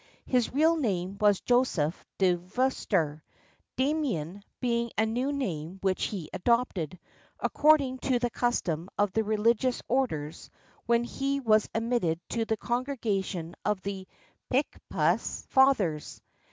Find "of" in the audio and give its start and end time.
8.97-9.11, 13.63-13.79